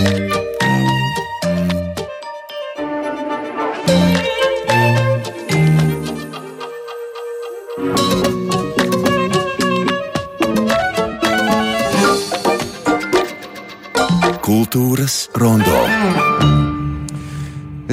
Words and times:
Kultūras 0.00 0.29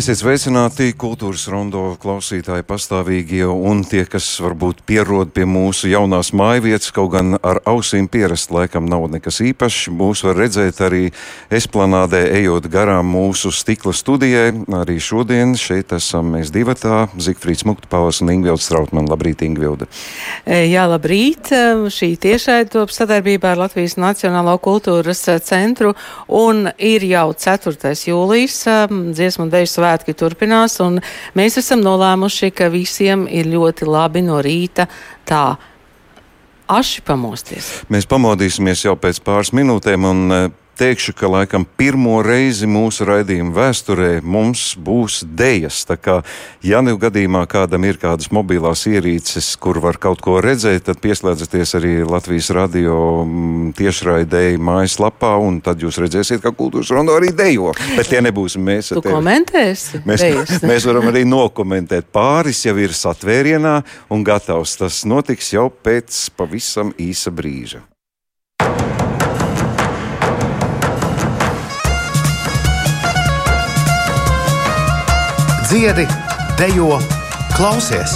Esiet 0.07 0.21
sveicināti 0.21 0.85
kultūras 0.95 1.41
rondo 1.51 1.81
klausītāji 1.99 2.63
pastāvīgie 2.63 3.41
un 3.43 3.81
tie, 3.83 4.05
kas 4.07 4.23
varbūt 4.39 4.85
pierod 4.87 5.33
pie 5.35 5.43
mūsu 5.43 5.89
jaunās 5.91 6.29
mājvietas, 6.31 6.93
kaut 6.95 7.09
gan 7.11 7.35
ar 7.35 7.57
ausīm 7.67 8.07
pierast 8.07 8.53
laikam 8.55 8.87
nav 8.87 9.09
nekas 9.11 9.41
īpašs. 9.43 9.89
Mūs 9.91 10.21
var 10.23 10.39
redzēt 10.39 10.79
arī 10.85 11.09
esplanādē, 11.51 12.21
ejot 12.37 12.69
garām 12.71 13.09
mūsu 13.11 13.51
stikla 13.51 13.91
studijai. 13.91 14.53
Arī 14.77 14.95
šodien 15.03 15.57
šeit 15.59 15.91
esam 15.91 16.31
mēs 16.37 16.53
divatā- 16.55 17.09
Zigfrīds 17.27 17.65
Muktpavas 17.67 18.21
un 18.23 18.31
Ingvilds 18.31 18.69
Trautman. 18.71 19.11
Labrīt, 19.11 19.43
Ingvilda! 19.43 19.91
E, 20.45 20.71
jā, 20.71 20.87
labrīt! 20.87 21.51
E, 21.51 21.91
šī 21.91 22.13
tiešai 22.15 22.69
top 22.71 22.95
sadarbībā 22.95 23.51
ar 23.51 23.63
Latvijas 23.65 23.99
Nacionālo 23.99 24.55
kultūras 24.55 25.27
centru 25.43 25.97
un 26.29 26.71
ir 26.79 27.03
jau 27.03 27.33
4. 27.35 27.91
jūlijas 28.07 28.57
e, 28.71 28.79
dziesmu 29.11 29.49
un 29.49 29.51
deju 29.51 29.67
svētku 29.67 29.96
svētki 29.97 30.13
turpinās, 30.13 30.79
un 30.81 30.99
mēs 31.35 31.57
esam 31.57 31.81
nolēmuši, 31.81 32.51
ka 32.53 32.69
visiem 32.69 33.27
ir 33.27 33.47
ļoti 33.49 33.87
labi 33.87 34.21
no 34.21 34.39
rīta 34.41 34.87
tā 35.25 35.57
aši 36.67 37.01
pamosties. 37.01 37.83
Mēs 37.89 38.05
pamodīsimies 38.05 38.85
jau 38.85 38.95
pēc 38.95 39.21
pāris 39.23 39.53
minūtēm, 39.53 40.05
un 40.05 40.51
teikšu, 40.77 41.13
ka 41.17 41.29
laikam 41.31 41.65
pirmo 41.77 42.19
reizi 42.25 42.67
mūsu 42.69 43.05
raidījuma 43.07 43.53
vēsturē 43.55 44.09
mums 44.23 44.75
būs 44.79 45.23
dejas. 45.25 45.81
Tā 45.89 45.97
kā, 45.99 46.17
ja 46.65 46.83
nu 46.85 46.95
gadījumā 47.01 47.43
kādam 47.49 47.87
ir 47.87 47.99
kādas 48.01 48.29
mobilās 48.33 48.85
ierīces, 48.89 49.49
kur 49.61 49.81
var 49.83 49.99
kaut 50.01 50.21
ko 50.25 50.37
redzēt, 50.43 50.85
tad 50.87 51.01
pieslēdzieties 51.03 51.75
arī 51.79 51.93
Latvijas 52.07 52.51
radio 52.55 52.99
mm, 53.23 53.73
tiešraidēji 53.77 54.61
mājaslapā, 54.61 55.33
un 55.41 55.59
tad 55.65 55.81
jūs 55.83 55.99
redzēsiet, 56.05 56.43
ka 56.45 56.53
kultūras 56.55 56.93
rondo 56.93 57.17
arī 57.17 57.33
dejo. 57.35 57.73
Bet 57.97 58.13
tie 58.13 58.21
nebūs 58.25 58.59
mēs. 58.61 58.93
Tu 58.93 59.03
komentēsi? 59.05 60.03
Mēs, 60.07 60.23
dejas. 60.23 60.55
mēs 60.69 60.87
varam 60.89 61.09
arī 61.11 61.25
nokomentēt. 61.27 62.11
Pāris 62.13 62.63
jau 62.67 62.77
ir 62.79 62.95
satvērienā 62.95 63.77
un 64.13 64.25
gatavs. 64.27 64.77
Tas 64.79 65.03
notiks 65.09 65.53
jau 65.57 65.69
pēc 65.71 66.27
pavisam 66.37 66.93
īsa 67.01 67.33
brīža. 67.33 67.83
Dziedi, 75.67 76.05
dejo, 76.55 76.95
klausies! 77.51 78.13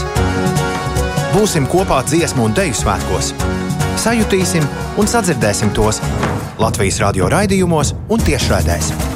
Būsim 1.34 1.68
kopā 1.68 1.98
dziesmu 2.08 2.48
un 2.48 2.56
deju 2.56 2.78
svētkos! 2.80 3.34
Sajutīsim 4.00 4.64
un 4.96 5.12
sadzirdēsim 5.12 5.76
tos 5.76 6.00
Latvijas 6.64 7.04
radio 7.04 7.28
raidījumos 7.36 7.92
un 8.08 8.24
tiešraidēs! 8.24 9.11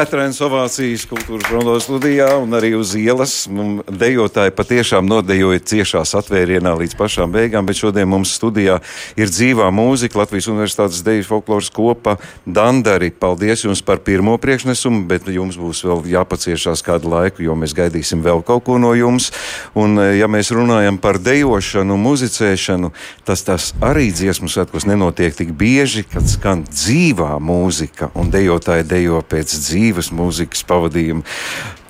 Vētrēns 0.00 0.38
ovācijas 0.40 1.02
kultūras 1.10 1.50
rondo 1.52 1.74
studijā 1.82 2.30
un 2.40 2.56
arī 2.56 2.70
uz 2.72 2.94
ielas. 2.96 3.34
Dejotāji 4.00 4.52
patiešām 4.56 5.04
nodejoja 5.04 5.60
ciešās 5.60 6.14
atvērienā 6.16 6.70
līdz 6.78 6.94
pašām 6.96 7.34
beigām, 7.34 7.66
bet 7.68 7.82
šodien 7.82 8.08
mums 8.08 8.32
studijā 8.38 8.78
ir 9.20 9.28
dzīvā 9.28 9.66
mūzika 9.76 10.22
Latvijas 10.22 10.48
Universitātes 10.48 11.02
deju 11.04 11.26
folkloras 11.28 11.68
kopa 11.74 12.14
Dandari. 12.46 13.10
Paldies 13.12 13.66
jums 13.66 13.82
par 13.84 14.00
pirmo 14.06 14.38
priekšnesumu, 14.40 15.02
bet 15.10 15.28
jums 15.28 15.58
būs 15.60 15.84
vēl 15.84 16.08
jāpaciešās 16.14 16.84
kādu 16.86 17.12
laiku, 17.12 17.44
jo 17.44 17.58
mēs 17.60 17.76
gaidīsim 17.76 18.24
vēl 18.24 18.40
kaut 18.40 18.64
ko 18.70 18.78
no 18.80 18.94
jums. 18.96 19.28
Un, 19.76 20.00
ja 20.16 20.30
mēs 20.32 20.48
runājam 20.56 20.96
par 20.96 21.20
dejošanu, 21.20 21.98
muzicēšanu, 22.00 22.94
tas, 23.28 23.44
tas 23.44 23.68
arī 23.84 24.08
dziesmu 24.16 24.48
svētkos 24.48 24.88
nenotiek 24.88 25.36
tik 25.36 25.52
bieži, 25.52 26.08
kad 26.08 26.24
skan 26.24 26.64
dzīvā 26.72 27.34
mūzika 27.36 28.14
un 28.16 28.32
dejotāji 28.32 28.88
dejo 28.96 29.20
pēc 29.28 29.60
dzīves 29.60 29.89
dzīves 29.90 30.10
mūzikas 30.14 30.62
pavadījumu. 30.68 31.24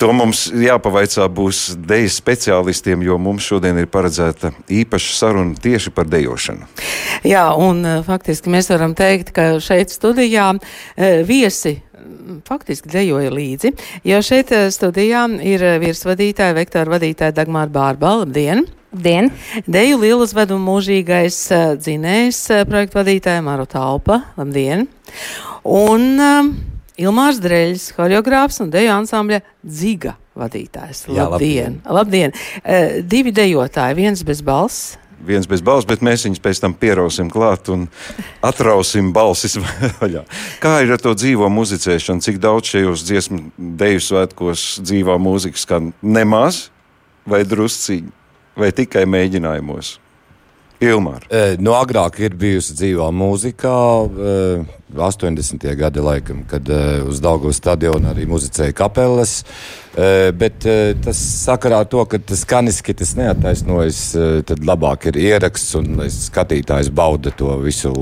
To 0.00 0.12
mums 0.16 0.48
jāpavaicā 0.48 1.26
būs 1.28 1.76
deju 1.76 2.08
speciālistiem, 2.12 3.04
jo 3.04 3.18
mums 3.20 3.44
šodien 3.44 3.78
ir 3.78 3.90
paredzēta 3.90 4.52
īpaša 4.68 5.12
saruna 5.16 5.54
tieši 5.60 5.92
par 5.92 6.08
dejošanu. 6.08 6.66
Jā, 7.28 7.50
un 7.56 7.84
eh, 7.84 8.00
faktiski 8.06 8.52
mēs 8.52 8.70
varam 8.72 8.96
teikt, 8.96 9.34
ka 9.36 9.60
šeit 9.60 9.92
studijā 9.92 10.54
eh, 10.56 11.22
viesi 11.26 11.80
faktiski 12.46 12.88
dejoja 12.88 13.30
līdzi, 13.34 13.74
jo 14.08 14.20
šeit 14.24 14.52
eh, 14.56 14.68
studijā 14.72 15.26
ir 15.44 15.64
virsvadītāja, 15.82 16.56
vektora 16.56 16.96
vadītāja 16.96 17.36
Dagmāra 17.36 17.70
Bārbala. 17.70 18.24
Labdien! 18.24 18.66
Dien. 18.90 19.28
Deju 19.70 20.00
lieluzvedu 20.00 20.56
mūžīgais 20.58 21.36
dzinējs 21.78 22.40
projektu 22.66 22.98
vadītāja 22.98 23.44
Maru 23.46 23.68
Talpa. 23.70 24.16
Labdien! 24.34 24.88
Un 25.62 26.18
Ilmārs 27.00 27.38
Dreļs, 27.40 27.90
horeogrāfs 27.96 28.60
un 28.60 28.72
deju 28.72 28.90
ansambļa 28.92 29.40
Dziga 29.64 30.18
vadītājs. 30.36 31.06
Jā, 31.08 31.28
labdien! 31.32 31.78
labdien. 31.88 32.34
Uh, 32.60 33.00
divi 33.06 33.32
dejotāji, 33.32 33.96
viens 34.02 34.24
bez 34.26 34.42
balss. 34.44 34.98
Viens 35.24 35.44
bez 35.48 35.60
balss, 35.64 35.88
bet 35.88 36.00
mēs 36.04 36.24
viņus 36.24 36.40
pēc 36.40 36.60
tam 36.62 36.74
pierausim 36.80 37.28
klāt 37.32 37.68
un 37.72 37.86
atrausim 38.44 39.10
balsis 39.16 39.58
vaļā. 40.00 40.24
Kā 40.62 40.78
ir 40.84 40.94
ar 40.96 41.00
to 41.00 41.12
dzīvo 41.16 41.48
muzicēšanu? 41.52 42.24
Cik 42.24 42.40
daudz 42.40 42.72
šajos 42.72 43.04
dziesmu 43.08 43.40
deju 43.80 44.04
svētkos 44.04 44.68
dzīvā 44.84 45.16
mūzika 45.20 45.60
skan 45.60 45.92
nemaz 46.00 46.66
vai 47.28 47.42
drusciņi 47.48 48.12
vai 48.60 48.72
tikai 48.76 49.04
mēģinājumos? 49.08 49.98
Ilmār. 50.80 51.26
E, 51.28 51.56
no 51.60 51.74
agrāk 51.76 52.16
ir 52.24 52.36
bijusi 52.40 52.72
dzīvā 52.78 53.10
mūzika. 53.12 53.72
E, 54.08 54.79
80. 54.96 55.76
gadi, 55.76 56.00
laikam, 56.00 56.44
kad 56.48 56.68
uh, 56.70 57.02
uz 57.08 57.20
Dāngas 57.22 57.60
stadiona 57.60 58.14
arī 58.14 58.26
muzicēja 58.30 58.74
kapelas. 58.76 59.40
Uh, 59.90 60.30
bet 60.38 60.62
uh, 60.70 60.92
tas 61.02 61.18
sakarā 61.18 61.80
ar 61.82 61.88
to, 61.90 62.04
ka 62.06 62.20
tas 62.22 62.44
skaniski 62.44 62.94
tas 62.94 63.16
neataisnojas, 63.18 64.00
uh, 64.14 64.28
tad 64.46 64.62
labāk 64.66 65.08
ir 65.10 65.18
ieraksts 65.18 65.74
un 65.80 65.98
skatītājs 66.14 66.92
bauda 66.94 67.32
to 67.34 67.56
visu, 67.64 67.92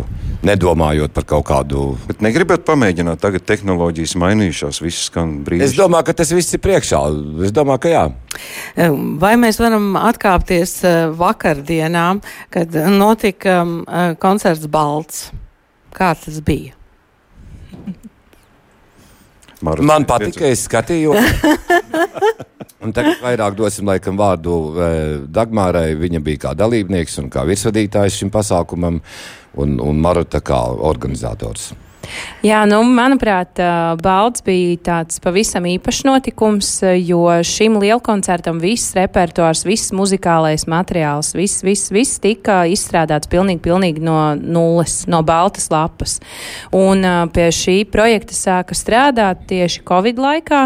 nedomājot 0.44 1.17
par 1.17 1.26
kaut 1.32 1.49
kādu. 1.49 1.87
Bet 2.11 2.20
negribat 2.25 2.67
pamēģināt, 2.69 3.23
tagad 3.25 3.46
tehnoloģijas 3.49 4.14
mainījušās, 4.20 4.82
viss 4.85 5.08
skan 5.08 5.38
brīnišķīgi. 5.49 5.73
Es 5.73 5.81
domāju, 5.81 6.11
ka 6.11 6.19
tas 6.20 6.32
viss 6.37 6.55
ir 6.55 6.62
priekšā. 6.64 7.02
Es 7.49 7.56
domāju, 7.56 7.85
ka 7.87 7.94
jā. 7.94 8.06
Vai 9.25 9.35
mēs 9.40 9.58
varam 9.61 9.96
atkāpties 9.99 10.79
vakardienām, 11.19 12.20
kad 12.55 12.81
notika 12.93 13.62
koncerts 14.20 14.69
Balts? 14.70 15.31
Kā 15.94 16.12
tas 16.14 16.43
bija? 16.44 16.77
Maru 19.66 19.82
Man 19.87 20.06
patika, 20.06 20.46
es 20.46 20.66
skatījos. 20.69 21.19
Un 22.84 22.93
tagad 22.94 23.19
vairāk 23.19 23.56
dosim 23.58 23.88
laikam 23.90 24.19
vārdu 24.19 24.55
eh, 24.78 25.16
Dagmārai. 25.34 25.96
Viņa 25.99 26.20
bija 26.22 26.44
kā 26.46 26.55
dalībnieks 26.58 27.19
un 27.25 27.26
kā 27.32 27.43
virsvadītājs 27.49 28.20
šim 28.20 28.31
pasākumam, 28.31 29.00
un, 29.58 29.76
un 29.82 30.00
Maruta 30.05 30.38
kā 30.44 30.60
organizators. 30.90 31.72
Jā, 32.38 32.60
nu, 32.70 32.78
manuprāt, 32.86 33.58
Balts 33.98 34.44
bija 34.46 34.76
tāds 34.86 35.18
pavisam 35.22 35.66
īpašs 35.68 36.04
notikums, 36.06 36.68
jo 37.02 37.24
šim 37.42 37.80
lielkoncertam 37.82 38.60
viss 38.62 38.94
repertuārs, 38.96 39.64
viss 39.66 39.90
muzikālais 39.96 40.68
materiāls, 40.70 41.32
viss, 41.34 41.64
viss, 41.66 41.90
viss 41.94 42.20
tika 42.22 42.60
izstrādāts 42.70 43.30
pilnīgi, 43.30 43.62
pilnīgi 43.66 44.04
no 44.06 44.20
nulles, 44.38 45.00
no 45.10 45.24
baltas 45.26 45.66
lapas. 45.74 46.18
Un 46.74 47.02
pie 47.34 47.48
šī 47.54 47.80
projekta 47.90 48.38
sāka 48.38 48.78
strādāt 48.78 49.42
tieši 49.50 49.82
Covid 49.88 50.22
laikā, 50.22 50.62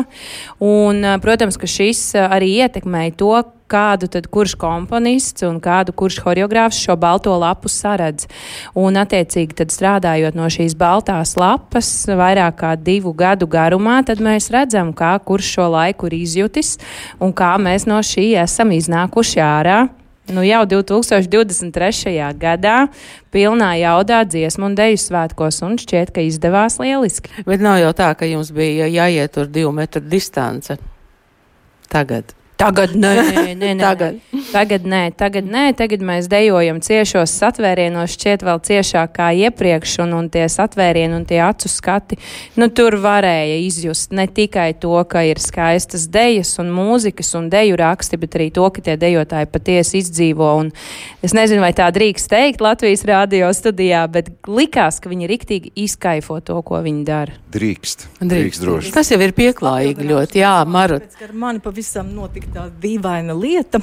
un, 0.69 1.03
protams, 1.25 1.57
ka 1.57 1.71
šis 1.71 2.11
arī 2.21 2.53
ietekmēja 2.61 3.17
to, 3.25 3.35
kādu 3.73 4.09
tad 4.13 4.29
kurš 4.33 4.55
komponists 4.61 5.47
un 5.49 5.59
kādu 5.63 5.95
kurš 5.97 6.21
horeogrāfs 6.27 6.83
šo 6.85 6.97
balto 7.01 7.33
lapu 7.41 7.71
saredz. 7.73 8.29
Un, 8.79 8.99
attiecīgi, 9.01 9.57
tad 9.63 9.73
strādājot 9.73 10.37
no 10.39 10.51
šīs 10.53 10.77
baltās 10.79 11.35
lapas 11.41 11.91
vairāk 12.09 12.61
kā 12.61 12.75
divu 12.77 13.15
gadu 13.17 13.49
garumā, 13.51 14.03
tad 14.07 14.21
mēs 14.25 14.51
redzam, 14.53 14.93
kā 14.97 15.15
kurš 15.25 15.55
šo 15.57 15.71
laiku 15.73 16.11
ir 16.11 16.21
izjutis 16.21 16.77
un 17.23 17.35
kā 17.37 17.55
mēs 17.61 17.89
no 17.89 18.01
šī 18.05 18.33
esam 18.45 18.75
iznākuši 18.77 19.45
ārā. 19.45 19.81
Nu, 20.31 20.45
jau 20.47 20.63
2023. 20.71 22.13
gadā 22.39 22.77
pilnā 23.35 23.73
jaudā 23.81 24.21
dziesmu 24.23 24.69
un 24.69 24.77
deju 24.79 25.01
svētkos, 25.03 25.59
un 25.67 25.75
šķiet, 25.83 26.13
ka 26.15 26.23
izdevās 26.23 26.79
lieliski. 26.79 27.43
Bet 27.49 27.65
nav 27.65 27.81
jau 27.83 27.91
tā, 27.99 28.13
ka 28.15 28.29
jums 28.31 28.53
bija 28.55 28.87
jāiet 28.87 29.35
tur 29.35 29.51
divu 29.51 29.75
metru 29.75 30.05
distance 30.07 30.79
tagad. 31.93 32.37
Tagad 32.61 32.93
nē, 32.95 33.11
nē, 33.19 33.55
nē, 33.59 33.71
tagad. 33.83 34.19
tagad 34.53 34.85
nē, 34.87 35.01
tagad 35.19 35.49
nē, 35.51 35.65
tagad 35.75 36.05
mēs 36.07 36.29
dejojam 36.31 36.79
ciešos 36.85 37.33
satvērienos, 37.41 38.15
šķiet 38.15 38.45
vēl 38.47 38.61
ciešāk 38.69 39.15
kā 39.17 39.31
iepriekš, 39.49 39.97
un, 40.05 40.15
un 40.21 40.29
tie 40.33 40.45
satvērieni 40.53 41.17
un 41.17 41.27
tie 41.27 41.41
acu 41.43 41.71
skati, 41.73 42.21
nu 42.61 42.69
tur 42.71 42.99
varēja 43.03 43.59
izjust 43.65 44.15
ne 44.15 44.29
tikai 44.31 44.71
to, 44.79 44.95
ka 45.11 45.25
ir 45.27 45.43
skaistas 45.43 46.07
dejas 46.13 46.55
un 46.63 46.71
mūzikas 46.77 47.35
un 47.41 47.51
deju 47.53 47.81
raksti, 47.83 48.21
bet 48.23 48.39
arī 48.39 48.51
to, 48.55 48.69
ka 48.71 48.85
tie 48.85 48.99
dejotāji 49.01 49.51
patiesi 49.51 50.03
izdzīvo, 50.05 50.55
un 50.63 50.71
es 51.25 51.35
nezinu, 51.35 51.65
vai 51.65 51.73
tā 51.75 51.91
drīkst 51.95 52.31
teikt 52.31 52.63
Latvijas 52.63 53.03
rādio 53.09 53.51
studijā, 53.57 54.05
bet 54.13 54.31
likās, 54.47 55.03
ka 55.03 55.11
viņi 55.11 55.33
riktīgi 55.35 55.75
izkaifo 55.89 56.39
to, 56.45 56.63
ko 56.63 56.85
viņi 56.85 57.09
dara. 57.09 57.42
Drīkst. 57.53 58.07
Drīkst, 58.17 58.31
drīkst 58.31 58.63
droši. 58.65 58.93
Tas 58.95 59.11
jau 59.13 59.19
ir 59.21 59.35
pieklājīgi 59.37 60.07
ļoti, 60.09 60.41
jā, 60.41 60.53
Marut. 60.69 61.05
Mani 61.37 61.61
pavisam 61.61 62.09
notika 62.15 62.49
tā 62.55 62.65
dīvaina 62.81 63.37
lieta, 63.37 63.83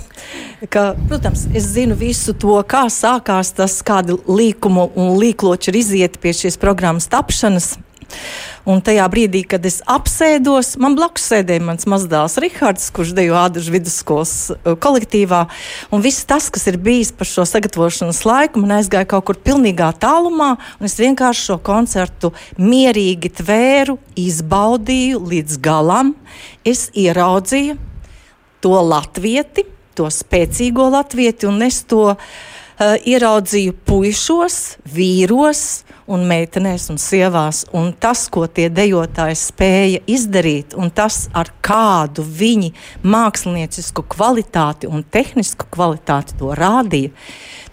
ka, 0.74 0.94
protams, 1.10 1.46
es 1.54 1.68
zinu 1.76 1.98
visu 2.00 2.34
to, 2.34 2.56
kā 2.70 2.88
sākās 2.94 3.54
tas, 3.58 3.78
kādi 3.86 4.18
līkumu 4.26 4.90
un 4.98 5.14
līkloči 5.22 5.70
ir 5.70 5.80
izieti 5.84 6.22
pie 6.24 6.34
šīs 6.42 6.58
programmas 6.62 7.10
tapšanas. 7.12 7.76
Un 8.70 8.82
tajā 8.86 9.06
brīdī, 9.10 9.42
kad 9.48 9.64
es 9.66 9.80
apsēdos, 9.90 10.76
man 10.82 10.94
blakus 10.98 11.30
sēdēja 11.32 11.64
mans 11.64 11.88
mazdēls 11.90 12.38
Rihards, 12.44 12.90
kurš 12.94 13.14
dejo 13.18 13.38
Ādažu 13.40 13.74
vidusskolas 13.74 14.34
uh, 14.52 14.76
kolektīvā. 14.82 15.46
Un 15.96 16.04
viss 16.04 16.28
tas, 16.30 16.50
kas 16.54 16.68
ir 16.70 16.80
bijis 16.84 17.14
par 17.16 17.30
šo 17.30 17.48
sagatavošanas 17.50 18.22
laiku, 18.28 18.62
man 18.62 18.78
aizgāja 18.78 19.08
kaut 19.16 19.30
kur 19.30 19.40
pilnīgā 19.42 19.90
tālumā, 20.04 20.52
un 20.78 20.90
es 20.90 21.00
vienkārši 21.00 21.48
šo 21.50 21.60
koncertu 21.66 22.34
mierīgi 22.60 23.32
tvēru, 23.40 23.98
izbaudīju 24.20 25.24
līdz 25.32 25.60
galam. 25.66 26.14
Es 26.68 26.90
ieraudzīju, 26.94 27.80
to 28.60 28.76
latvieti, 28.92 29.66
to 29.98 30.12
spēcīgo 30.14 30.92
latvieti, 30.94 31.48
un 31.50 31.64
es 31.66 31.82
to 31.90 32.12
uh, 32.14 32.20
ieraudzīju 32.80 33.76
puišos, 33.88 34.60
vīros 34.94 35.64
un 36.10 36.26
meitenēs 36.30 36.90
un 36.94 37.00
sievās. 37.02 37.64
Un 37.76 37.92
tas, 37.94 38.26
ko 38.34 38.48
tie 38.48 38.68
dejotāji 38.74 39.38
spēja 39.40 40.02
izdarīt, 40.10 40.76
un 40.80 40.92
tas, 40.94 41.28
ar 41.38 41.52
kādu 41.66 42.26
viņi 42.26 42.74
māksliniecisku 43.06 44.06
kvalitāti 44.16 44.90
un 44.90 45.06
tehnisku 45.06 45.70
kvalitāti 45.72 46.38
to 46.40 46.54
rādīja, 46.58 47.14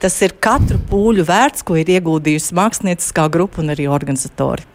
tas 0.03 0.17
ir 0.23 0.37
katru 0.41 0.79
pūļu 0.91 1.25
vērts, 1.27 1.65
ko 1.67 1.79
ir 1.81 1.91
ieguldījusi 1.97 2.57
mākslinieckā 2.57 3.29
grupa 3.33 3.63
un 3.65 3.73
arī 3.75 3.89
organizatori. 3.91 4.67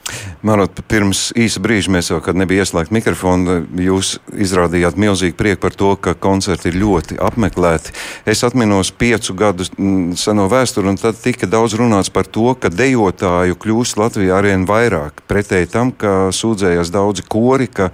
Manot, 0.41 0.81
pirms 0.89 1.29
īsa 1.37 1.61
brīža 1.61 1.91
mēs 1.93 2.09
jau, 2.11 2.17
kad 2.23 2.37
nebija 2.37 2.65
ieslēgta 2.65 2.95
mikrofona, 2.95 3.59
jūs 3.79 4.15
izrādījāt 4.33 4.97
milzīgu 4.99 5.37
prieku 5.37 5.61
par 5.67 5.75
to, 5.77 5.91
ka 6.01 6.15
koncerti 6.17 6.71
ir 6.71 6.79
ļoti 6.81 7.19
apmeklēti. 7.21 7.93
Es 8.25 8.41
atminos 8.47 8.91
piecu 8.91 9.35
gadu 9.37 9.67
mm, 9.69 10.17
seno 10.19 10.47
vēsturi, 10.51 10.89
un 10.91 10.99
tad 10.99 11.19
tika 11.21 11.49
daudz 11.49 11.77
runāts 11.79 12.11
par 12.13 12.27
to, 12.27 12.49
ka 12.57 12.73
dejotāju 12.73 13.50
kļūst 13.59 13.99
Latvijā 13.99 14.37
arvien 14.37 14.65
vairāk. 14.69 15.23
Pretēji 15.29 15.69
tam, 15.73 15.91
ka 15.91 16.29
sūdzējās 16.35 16.91
daudzi 16.93 17.25
kori, 17.27 17.67
ka 17.71 17.89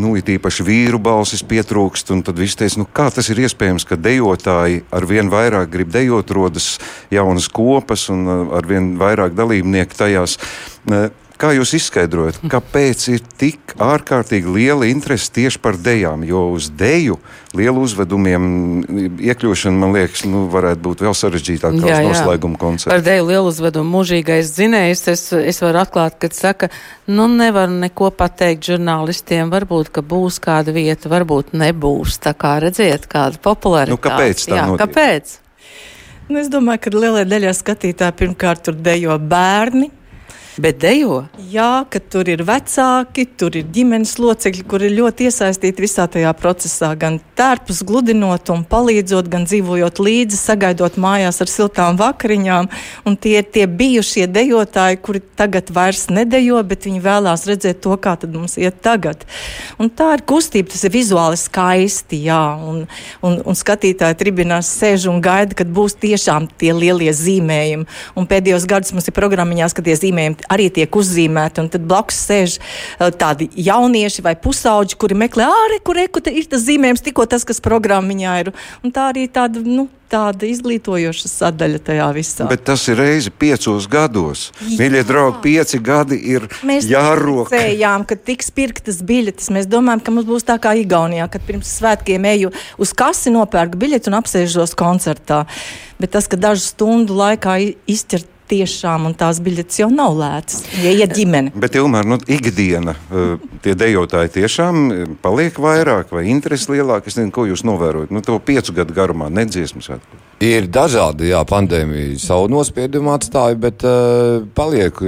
nu, 0.00 0.14
it 0.18 0.30
īpaši 0.32 0.66
vīru 0.66 1.00
balsis 1.02 1.44
pietrūkst, 1.46 2.12
un 2.14 2.24
tad 2.26 2.40
viss 2.40 2.58
teica, 2.58 2.82
nu, 2.82 2.88
kā 2.88 3.08
tas 3.14 3.30
ir 3.32 3.44
iespējams, 3.44 3.86
ka 3.88 4.00
dejotāji 4.00 4.82
arvien 4.94 5.30
vairāk 5.32 5.70
grib 5.72 5.92
dejot, 5.94 6.34
rodas 6.34 6.76
jaunas 7.14 7.48
kopas 7.52 8.08
un 8.12 8.26
uh, 8.26 8.44
arvien 8.58 8.94
vairāk 9.00 9.36
dalībnieku 9.38 9.98
tajās. 9.98 10.38
Kā 11.38 11.52
jūs 11.54 11.70
izskaidrojat, 11.78 12.40
kāpēc 12.50 13.02
ir 13.12 13.20
tik 13.38 13.76
ārkārtīgi 13.78 14.50
liela 14.50 14.88
interese 14.90 15.30
tieši 15.36 15.60
par 15.62 15.76
dejām? 15.78 16.24
Jo 16.26 16.48
uz 16.50 16.66
deju 16.74 17.20
lielu 17.54 17.84
uzvedumiem 17.86 18.48
iekļūšana, 19.22 19.78
man 19.78 19.94
liekas, 19.94 20.24
nu, 20.26 20.48
varētu 20.50 20.82
būt 20.82 21.04
vēl 21.06 21.14
sarežģītāk 21.14 21.76
kā 21.78 21.92
uz 21.92 22.08
noslēguma 22.08 22.58
koncertu. 22.58 22.90
Par 22.90 23.04
deju 23.06 23.28
lielu 23.28 23.52
uzvedumu 23.52 24.00
mūžīgais 24.00 24.50
zinējs, 24.56 25.04
es, 25.12 25.22
es 25.38 25.62
varu 25.62 25.78
atklāt, 25.84 26.16
kad 26.24 26.34
saka, 26.34 26.70
nu 27.06 27.28
nevar 27.30 27.70
neko 27.70 28.10
pateikt 28.18 28.72
žurnālistiem, 28.72 29.52
varbūt, 29.54 29.92
ka 29.94 30.02
būs 30.02 30.40
kāda 30.42 30.74
vieta, 30.74 31.06
varbūt 31.12 31.54
nebūs. 31.54 32.18
Tā 32.24 32.34
kā 32.34 32.56
redziet, 32.66 33.06
kāda 33.06 33.38
popularitāte. 33.38 33.94
Nu, 33.94 34.02
kāpēc 34.02 34.42
tā 34.42 34.58
Jā, 34.58 34.66
notiek? 34.72 34.88
kāpēc? 34.88 35.38
Nu, 36.28 36.42
es 36.42 36.50
domāju, 36.50 36.82
ka 36.82 36.92
lielai 36.98 37.22
daļai 37.30 37.54
skatītāji 37.56 38.18
pirmkārt 38.24 38.66
tur 38.66 38.74
dejo 38.74 39.14
bērni. 39.22 39.92
Bet 40.58 40.80
dejo? 40.82 41.20
Jā, 41.38 41.84
ka 41.86 42.00
tur 42.02 42.26
ir 42.26 42.40
vecāki, 42.42 43.22
tur 43.38 43.54
ir 43.54 43.68
ģimenes 43.70 44.16
locekļi, 44.18 44.64
kuri 44.66 44.88
ir 44.88 44.96
ļoti 44.96 45.28
iesaistīti 45.28 45.84
visā 45.84 46.08
tajā 46.10 46.32
procesā. 46.34 46.88
Gan 46.98 47.20
tērpus 47.38 47.84
gludinot 47.86 48.50
un 48.50 48.64
palīdzot, 48.66 49.28
gan 49.30 49.46
dzīvojot 49.46 50.00
līdzi, 50.02 50.34
sagaidot 50.40 50.98
mājās 50.98 51.38
ar 51.44 51.52
siltām 51.52 52.00
vakariņām. 52.00 52.66
Un 53.06 53.18
tie 53.22 53.36
ir 53.38 53.46
tie 53.54 53.68
bijušie 53.70 54.26
dejotāji, 54.34 54.98
kuri 54.98 55.22
tagad 55.38 55.70
vairs 55.70 56.08
nedejo, 56.10 56.58
bet 56.66 56.88
viņi 56.88 57.04
vēlās 57.06 57.46
redzēt 57.46 57.78
to, 57.86 57.94
kā 58.02 58.16
tad 58.18 58.34
mums 58.34 58.58
iet 58.58 58.82
tagad. 58.82 59.22
Un 59.78 59.92
tā 59.94 60.10
ir 60.16 60.26
kustība, 60.26 60.72
tas 60.74 60.82
ir 60.88 60.94
vizuāli 60.96 61.38
skaisti, 61.38 62.24
jā. 62.26 62.42
Un, 62.58 62.82
un, 63.22 63.38
un 63.46 63.60
skatītāji 63.62 64.18
tribinās 64.24 64.74
sēž 64.74 65.06
un 65.14 65.22
gaida, 65.22 65.54
kad 65.62 65.70
būs 65.70 65.94
tiešām 66.02 66.50
tie 66.58 66.74
lielie 66.74 67.14
zīmējumi. 67.14 67.86
Un 68.18 68.26
pēdējos 68.26 68.66
gadus 68.66 68.96
mums 68.96 69.06
ir 69.06 69.14
programmiņās, 69.22 69.78
ka 69.78 69.86
tie 69.86 69.94
zīmējumi 70.02 70.47
arī 70.52 70.68
tiek 70.74 70.98
uzzīmēti. 71.00 71.62
Un 71.64 71.70
tad 71.72 71.86
blakus 71.88 72.18
sēž 72.28 72.58
uh, 72.58 73.10
tādi 73.12 73.50
jaunieši 73.68 74.24
vai 74.26 74.34
pusauģi, 74.40 74.98
kuri 75.00 75.18
meklē, 75.26 75.48
ārē, 75.48 75.82
kur 75.84 76.00
ir 76.00 76.50
tas 76.50 76.64
zīmējums, 76.66 77.04
tikko 77.04 77.28
tas, 77.30 77.46
kas 77.48 77.62
programmiņā 77.64 78.40
ir. 78.44 78.52
Un 78.84 78.94
tā 78.94 79.10
arī 79.12 79.28
tāda, 79.32 79.62
nu, 79.64 79.88
tāda 80.08 80.48
izglītojoša 80.48 81.28
sadaļa 81.30 81.80
tajā 81.84 82.06
visā. 82.16 82.46
Bet 82.50 82.64
tas 82.68 82.84
ir 82.88 82.98
reizi 83.00 83.32
piecos 83.32 83.88
gados. 83.90 84.48
Mīļie 84.64 85.02
draugi, 85.08 85.40
pieci 85.44 85.80
gadi 85.84 86.18
ir 86.34 86.48
jārok. 86.48 87.48
Mēs 87.48 87.52
cerējām, 87.52 88.06
ka 88.08 88.16
tiks 88.30 88.50
pirktas 88.54 89.02
biļetes. 89.06 89.50
Mēs 89.54 89.68
domājam, 89.70 90.02
ka 90.04 90.14
mums 90.14 90.28
būs 90.28 90.48
tā 90.48 90.58
kā 90.62 90.74
Igaunijā, 90.80 91.28
kad 91.32 91.44
pirms 91.48 91.74
svētkiem 91.80 92.24
eju 92.32 92.54
uz 92.80 92.94
kasi, 92.96 93.32
nopērku 93.34 93.80
biļeti 93.80 94.10
un 94.10 94.18
apsēžos 94.22 94.74
koncertā. 94.78 95.44
Bet 96.00 96.14
tas, 96.16 96.30
ka 96.30 96.40
dažu 96.40 96.64
stundu 96.64 97.16
laikā 97.18 97.58
izķert 97.90 98.37
tiešām, 98.48 99.08
un 99.08 99.16
tās 99.18 99.40
biļetes 99.44 99.82
jau 99.82 99.88
nav 99.92 100.16
lētas, 100.18 100.64
ja 100.82 100.92
iet 100.94 101.14
ģimene. 101.16 101.52
Bet, 101.58 101.76
Ilmār, 101.78 102.06
nu, 102.08 102.18
ikdiena 102.28 102.94
eh, 102.96 103.34
tie 103.64 103.74
dejotāji 103.78 104.34
tiešām 104.40 104.80
eh, 104.92 105.04
paliek 105.22 105.58
vairāk 105.62 106.12
vai 106.14 106.26
interesi 106.32 106.72
lielāk? 106.74 107.08
Es 107.08 107.18
nezinu, 107.18 107.34
ko 107.34 107.46
jūs 107.48 107.64
novērojat. 107.68 108.14
Nu, 108.14 108.24
to 108.24 108.38
piecu 108.42 108.74
gadu 108.76 108.96
garumā 108.96 109.30
nedziesmas 109.32 109.90
svētku. 109.90 110.24
Ir 110.44 110.68
dažādi, 110.70 111.32
jā, 111.32 111.40
pandēmija 111.50 112.14
savu 112.22 112.46
nospiedumu 112.52 113.10
atstāja, 113.10 113.56
bet 113.58 113.82
uh, 113.82 114.44
paliek. 114.54 115.00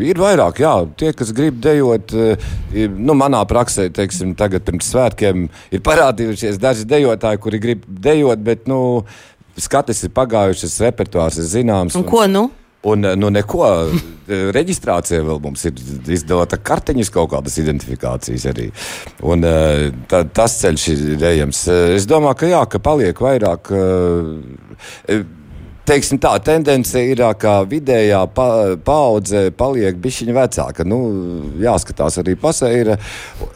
Ir 0.00 0.16
vairāk, 0.16 0.62
jā, 0.64 0.70
tie, 0.96 1.10
kas 1.16 1.34
grib 1.36 1.58
dejot. 1.60 2.14
Uh, 2.16 2.54
nu, 2.96 3.12
manā 3.18 3.42
praksē, 3.48 3.90
teiksim, 3.92 4.32
tagad 4.38 4.64
pirms 4.64 4.88
svētkiem 4.94 5.44
ir 5.76 5.84
parādījušies 5.84 6.56
daži 6.62 6.88
dejotāji, 6.88 7.42
kuri 7.44 7.60
grib 7.60 7.84
dejot, 7.84 8.40
bet, 8.46 8.64
nu, 8.70 8.80
skatis 9.60 10.06
ir 10.06 10.14
pagājušas, 10.16 10.80
repertuārs 10.86 11.36
ir 11.42 11.48
zināms. 11.52 11.96
Un, 11.98 12.06
un 12.06 12.08
ko 12.08 12.24
nu? 12.30 12.46
Un 12.90 13.06
nu, 13.18 13.28
neko 13.30 13.66
reģistrācijā 14.26 15.20
vēl 15.22 15.38
mums 15.44 15.62
ir 15.68 15.76
izdota 16.10 16.58
kartiņas 16.58 17.12
kaut 17.14 17.30
kādas 17.34 17.58
identifikācijas 17.62 18.46
arī. 18.50 18.70
Un, 19.22 19.46
tā, 20.10 20.24
tas 20.34 20.56
ceļš 20.62 20.88
ir 20.94 21.28
ejams. 21.32 21.62
Es 21.94 22.08
domāju, 22.10 22.40
ka 22.42 22.50
jā, 22.50 22.64
ka 22.72 22.82
paliek 22.82 23.22
vairāk 23.22 23.70
teiksim, 25.88 26.18
tā 26.22 26.32
tendence 26.44 27.00
ir, 27.00 27.22
ka 27.40 27.54
vidējā 27.68 28.20
pa, 28.34 28.46
paudze 28.84 29.48
paliek 29.56 29.98
bišķiņa 30.02 30.36
vecāka. 30.36 30.86
Nu, 30.88 31.00
jāskatās 31.62 32.18
arī 32.22 32.36
pasē 32.40 32.70
ir. 32.78 32.92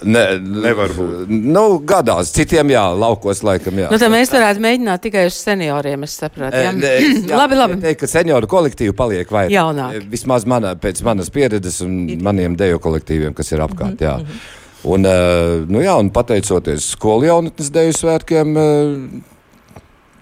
Ne, 0.02 0.24
Nevar 0.40 0.94
būt. 0.96 1.30
Nu, 1.30 1.64
gadās, 1.86 2.32
citiem 2.36 2.74
jā, 2.74 2.84
laukos 2.96 3.42
laikam 3.46 3.80
jā. 3.82 3.90
Nu, 3.92 4.00
tad 4.02 4.12
mēs 4.14 4.32
varētu 4.34 4.62
mēģināt 4.64 5.04
tikai 5.06 5.26
uz 5.30 5.38
senioriem, 5.38 6.06
es 6.06 6.18
saprotu. 6.20 6.64
Jā, 6.66 6.74
ne, 6.76 6.92
jā 7.30 7.40
labi, 7.40 7.58
labi. 7.58 7.80
Teikt, 7.84 8.02
ka 8.04 8.10
senioru 8.10 8.50
kolektīvu 8.50 8.96
paliek 8.98 9.30
vairāk. 9.30 9.54
Jaunāk. 9.54 9.98
Vismaz 10.12 10.46
mana, 10.48 10.74
pēc 10.80 11.02
manas 11.06 11.32
pieredzes 11.34 11.80
un 11.86 11.98
maniem 12.26 12.58
deju 12.58 12.82
kolektīviem, 12.82 13.36
kas 13.36 13.54
ir 13.54 13.64
apkārt, 13.66 14.02
jā. 14.02 14.18
Mm 14.20 14.30
-hmm. 14.30 14.62
Un, 14.86 15.02
nu 15.66 15.80
jā, 15.82 15.96
un 15.98 16.10
pateicoties 16.14 16.92
skolu 16.94 17.26
jaunatnes 17.26 17.72
deju 17.74 17.92
svētkiem, 17.96 18.52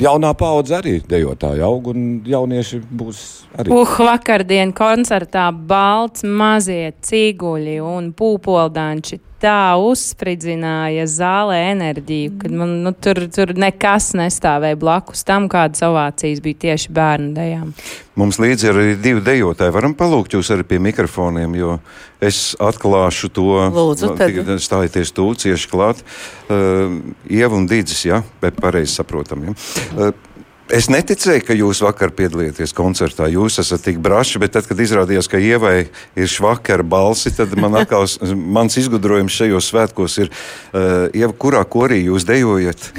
jaunā 0.03 0.33
paudze 0.39 0.79
arī 0.79 0.99
dejotāji 1.09 1.63
aug, 1.65 1.91
un 1.93 2.09
jaunieši 2.27 2.81
būs 2.91 3.21
arī. 3.59 3.75
Uh, 3.75 3.95
vakardien 4.09 4.73
koncertā 4.77 5.51
balts 5.53 6.25
mazie 6.25 6.93
cīguļi 7.05 7.79
un 7.85 8.11
pūpoldanči 8.17 9.21
tā 9.45 9.77
uzspridzināja 9.81 11.05
zālē 11.11 11.59
enerģiju, 11.75 12.33
kad 12.41 12.55
man 12.57 12.79
nu, 12.87 12.93
tur, 12.97 13.27
tur 13.33 13.53
nekas 13.59 14.13
nestāvēja 14.17 14.79
blakus 14.81 15.25
tam, 15.29 15.51
kādas 15.53 15.85
ovācijas 15.85 16.41
bija 16.45 16.63
tieši 16.69 16.93
bērnu 16.95 17.35
dejām. 17.37 17.75
Mums 18.19 18.39
līdzi 18.39 18.69
ir 18.71 18.79
arī 18.79 18.97
divi 19.03 19.25
dejotāji. 19.27 19.75
Varam 19.75 19.97
palūgt 19.99 20.37
jūs 20.37 20.53
arī 20.55 20.67
pie 20.71 20.79
mikrofoniem, 20.83 21.57
jo 21.59 21.79
es 22.23 22.55
atklāšu 22.63 23.33
to. 23.35 23.49
Lūdzu, 23.75 24.13
tad. 24.19 24.55
Stājieties 24.63 25.13
tūlīt, 25.17 25.43
cieši 25.45 25.73
klāt. 25.73 26.05
Uh, 26.47 27.01
Ieva 27.27 27.59
un 27.59 27.67
Dīdzis, 27.69 28.05
jā, 28.07 28.23
bet 28.45 28.61
pareizi 28.63 28.95
saprotam. 28.95 29.49
Ja? 29.51 29.57
Uh, 29.97 30.34
Es 30.73 30.87
neticēju, 30.89 31.43
ka 31.45 31.55
jūs 31.57 31.83
vakar 31.85 32.13
piedalījāties 32.17 32.73
koncertā. 32.77 33.27
Jūs 33.29 33.59
esat 33.61 33.83
tik 33.85 33.99
braši, 34.03 34.41
bet 34.41 34.55
tad, 34.57 34.65
kad 34.69 34.79
izrādījās, 34.81 35.29
ka 35.29 35.37
ievai 35.37 35.91
ir 36.17 36.31
švakara 36.31 36.87
balsi, 36.87 37.35
tad 37.37 37.53
man 37.61 37.77
atkal, 37.83 38.07
mans 38.33 38.79
izgudrojums 38.81 39.37
šajos 39.37 39.69
svētkos 39.69 40.17
ir, 40.25 40.33
uh, 40.73 41.13
Ieva, 41.13 41.35
kurā 41.37 41.61
korī 41.69 42.01
jūs 42.07 42.25
dejojat? 42.29 42.89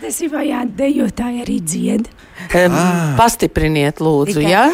Patiesībā, 0.00 0.40
jā, 0.48 0.64
dejotāji 0.80 1.44
arī 1.44 1.60
dzied. 1.60 2.08
Um, 2.48 2.74
ah. 2.74 3.14
Pastipriniet, 3.20 4.00
lūdzu, 4.02 4.40
jā. 4.42 4.64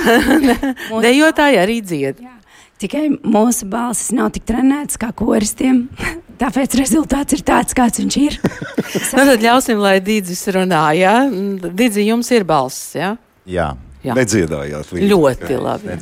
dejotāji 1.09 1.61
arī 1.61 1.83
dzied. 1.83 2.23
Jā. 2.23 2.36
Tikai 2.77 3.07
mūsu 3.25 3.65
balsis 3.73 4.13
nav 4.13 4.35
tik 4.35 4.45
trenētas 4.49 5.01
kā 5.01 5.09
koristiem. 5.17 5.87
Tāpēc 6.43 6.77
rezultāts 6.77 7.33
ir 7.33 7.41
tāds, 7.47 7.73
kāds 7.77 8.03
viņš 8.03 8.17
ir. 8.21 8.37
nu, 9.17 9.23
tad 9.25 9.41
ļausim, 9.41 9.81
lai 9.81 9.97
Dīdzis 10.05 10.45
runā. 10.53 10.85
Ja? 10.99 11.17
Dīdzi, 11.31 12.05
jums 12.11 12.29
ir 12.37 12.45
balss. 12.49 12.91
Ja? 12.99 13.15
Jā. 13.49 13.73
Jā. 14.07 14.15
Nedziedājāt 14.15 14.93
līdzi. 14.95 15.07
Ļoti 15.11 15.57
labi. 15.59 15.95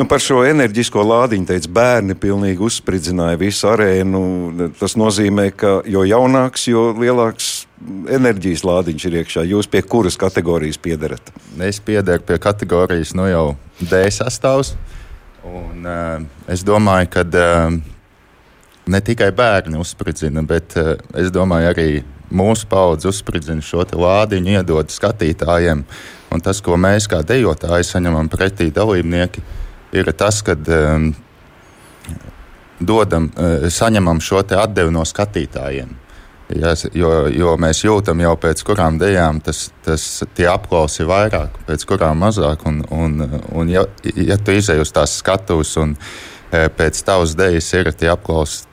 Nu, 0.00 0.06
par 0.08 0.22
šo 0.24 0.38
enerģisko 0.48 1.02
lādiņu 1.04 1.48
teica, 1.50 1.68
bērni 1.76 2.14
pilnīgi 2.16 2.62
uzspridzināja 2.64 3.36
visu 3.40 3.68
arēnu. 3.68 4.22
Tas 4.80 4.96
nozīmē, 4.96 5.50
ka 5.52 5.74
jo 5.90 6.06
jaunāks, 6.08 6.64
jo 6.70 6.86
lielāks 6.96 7.50
enerģijas 8.16 8.64
lādiņš 8.64 9.06
ir 9.10 9.18
iekšā. 9.20 9.44
Jūs 9.50 9.68
pie 9.72 9.82
kuras 9.84 10.16
kategorijas 10.20 10.80
piedarat? 10.80 11.34
Es 11.66 11.82
piedaru 11.84 12.24
pie 12.24 12.40
kategorijas 12.40 13.12
nu 13.18 13.28
jau 13.28 13.44
D 13.82 14.06
sastāvs. 14.14 14.72
Un, 15.44 15.86
uh, 15.88 16.20
es 16.52 16.60
domāju, 16.66 17.08
ka 17.14 17.24
uh, 17.24 17.76
ne 18.92 19.00
tikai 19.00 19.30
bērni 19.32 19.78
uzspridzina, 19.80 20.42
bet 20.44 20.76
uh, 20.76 20.92
es 21.16 21.30
domāju, 21.32 21.70
arī 21.72 21.86
mūsu 22.30 22.68
paudze 22.70 23.08
uzspridzina 23.08 23.64
šo 23.64 23.86
lādiņu, 23.88 24.58
iedod 24.58 24.92
skatītājiem. 24.92 25.84
Un 26.30 26.44
tas, 26.44 26.60
ko 26.62 26.76
mēs 26.78 27.08
kā 27.10 27.22
dejotāji 27.26 27.88
saņemam 27.88 28.28
pretī 28.30 28.68
dalībnieki, 28.74 29.42
ir 29.96 30.12
tas, 30.12 30.42
ka 30.46 30.54
um, 30.54 31.10
dodam, 32.78 33.32
uh, 33.32 33.66
saņemam 33.72 34.20
šo 34.20 34.44
atdevi 34.44 34.92
no 34.94 35.06
skatītājiem. 35.08 35.96
Ja, 36.56 36.72
jo, 36.96 37.10
jo 37.30 37.52
mēs 37.60 37.84
jūtam 37.84 38.22
jau 38.24 38.32
pēc 38.40 38.62
kurām 38.66 38.96
dejām 38.98 39.38
tas, 39.44 39.68
tas 39.86 40.06
tie 40.34 40.48
aplausi 40.50 41.04
ir 41.04 41.10
vairāk, 41.10 41.60
pēc 41.68 41.84
kurām 41.86 42.24
mazāk. 42.24 42.64
Un, 42.66 42.80
un, 42.90 43.22
un 43.54 43.70
ja, 43.70 43.84
ja 44.16 44.38
tu 44.40 44.56
izej 44.56 44.82
uz 44.82 44.90
tās 44.94 45.14
skatuves 45.20 45.76
un 45.78 45.94
e, 45.94 46.64
pēc 46.74 47.04
tavas 47.06 47.36
dejas 47.38 47.70
ir 47.78 47.92
tie 47.94 48.10
aplausi. 48.12 48.66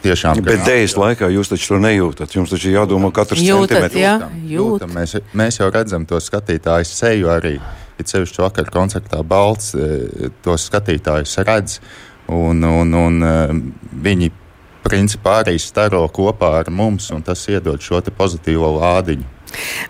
Tiešām, 0.00 0.38
Bet 0.40 0.62
dēļas 0.64 0.94
laikā 0.96 1.28
jūs 1.28 1.50
taču 1.50 1.74
to 1.74 1.78
nejūtat. 1.84 2.32
Jums 2.32 2.54
taču 2.54 2.70
jādomā 2.72 3.10
katrs 3.12 3.42
jūtat, 3.44 3.92
jā, 3.92 4.14
jūt. 4.48 4.54
jūtam. 4.54 4.94
Mēs, 4.96 5.18
mēs 5.36 5.60
jau 5.60 5.68
redzam 5.68 6.06
to 6.08 6.16
skatītāju 6.16 6.88
seju 6.88 7.28
arī. 7.28 7.58
Ir 8.00 8.08
sevišķi 8.08 8.40
vakar 8.40 8.72
koncertā 8.72 9.20
balts, 9.20 9.74
e, 9.76 10.30
tos 10.40 10.70
skatītājus 10.70 11.36
redz. 11.44 11.82
Un, 12.32 12.64
un, 12.64 12.96
un 12.96 13.20
e, 13.28 13.34
viņi 14.08 14.32
principā 14.84 15.40
arī 15.44 15.58
staro 15.60 16.02
kopā 16.08 16.54
ar 16.60 16.70
mums, 16.70 17.10
un 17.14 17.22
tas 17.22 17.46
iedod 17.48 17.80
šo 17.82 18.02
pozitīvo 18.16 18.72
lādiņu. 18.78 19.40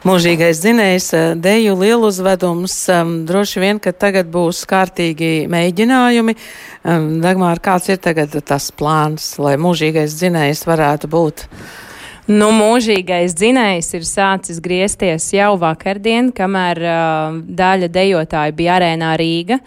Mūžīgais 0.09 0.61
zinējs, 0.63 1.11
eh, 1.15 1.35
deju 1.37 1.77
lieluzvedums, 1.77 2.77
um, 2.95 3.13
droši 3.29 3.61
vien, 3.61 3.81
ka 3.81 3.93
tagad 3.93 4.31
būs 4.33 4.65
kārtīgi 4.65 5.49
mēģinājumi. 5.53 6.37
Um, 6.85 7.21
Dagmār, 7.21 7.61
kāds 7.61 7.91
ir 7.93 8.01
tagad 8.01 8.33
tas 8.45 8.71
plāns, 8.71 9.39
lai 9.39 9.57
mūžīgais 9.61 10.17
zinējs 10.17 10.65
varētu 10.65 11.13
būt? 11.13 11.47
Nu, 12.31 12.53
mūžīgais 12.55 13.33
dzinējs 13.35 13.89
ir 13.99 14.05
sācis 14.07 14.61
griezties 14.63 15.25
jau 15.35 15.57
vakardien, 15.59 16.29
kamēr 16.31 16.79
uh, 16.79 17.39
daļa 17.59 17.89
dejotāju 17.91 18.55
bija 18.55 18.77
arēnā 18.77 19.09
Rīga. 19.19 19.59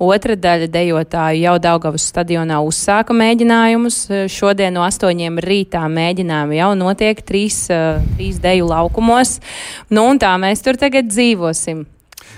Otra 0.00 0.32
daļa 0.40 0.70
dejotāju 0.72 1.42
jau 1.42 1.56
Daugavas 1.60 2.06
stadionā 2.08 2.62
uzsāka 2.64 3.12
mēģinājumus. 3.12 3.98
Šodien 4.32 4.78
no 4.78 4.86
astoņiem 4.86 5.36
rītā 5.44 5.82
mēģinājumi 5.92 6.56
jau 6.56 6.70
notiek 6.80 7.20
trīs, 7.20 7.66
uh, 7.68 8.00
trīs 8.16 8.40
deju 8.40 8.70
laukumos. 8.70 9.36
Nu, 9.92 10.06
un 10.06 10.22
tā 10.22 10.32
mēs 10.40 10.64
tur 10.64 10.80
tagad 10.80 11.12
dzīvosim. 11.12 11.84